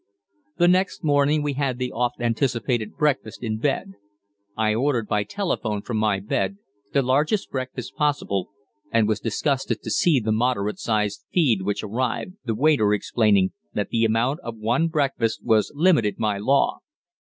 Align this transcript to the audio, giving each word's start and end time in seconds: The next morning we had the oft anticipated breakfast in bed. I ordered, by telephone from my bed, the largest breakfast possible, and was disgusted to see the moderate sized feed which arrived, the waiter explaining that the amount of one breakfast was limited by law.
The 0.57 0.67
next 0.67 1.03
morning 1.03 1.43
we 1.43 1.53
had 1.53 1.77
the 1.77 1.91
oft 1.91 2.21
anticipated 2.21 2.97
breakfast 2.97 3.43
in 3.43 3.59
bed. 3.59 3.93
I 4.57 4.73
ordered, 4.73 5.07
by 5.07 5.23
telephone 5.23 5.83
from 5.83 5.97
my 5.97 6.19
bed, 6.19 6.57
the 6.91 7.03
largest 7.03 7.51
breakfast 7.51 7.93
possible, 7.93 8.49
and 8.91 9.07
was 9.07 9.19
disgusted 9.19 9.83
to 9.83 9.91
see 9.91 10.19
the 10.19 10.31
moderate 10.31 10.79
sized 10.79 11.25
feed 11.31 11.61
which 11.61 11.83
arrived, 11.83 12.33
the 12.43 12.55
waiter 12.55 12.95
explaining 12.95 13.51
that 13.75 13.89
the 13.89 14.03
amount 14.03 14.39
of 14.39 14.57
one 14.57 14.87
breakfast 14.87 15.43
was 15.45 15.71
limited 15.75 16.17
by 16.17 16.39
law. 16.39 16.79